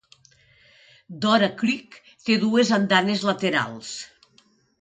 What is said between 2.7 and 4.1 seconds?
andanes laterals.